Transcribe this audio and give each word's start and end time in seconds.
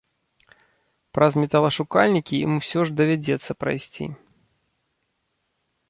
Праз 1.17 1.33
металашукальнікі 1.43 2.35
ім 2.47 2.51
усё 2.63 2.79
ж 2.91 2.97
давядзецца 3.03 3.51
прайсці. 3.65 4.09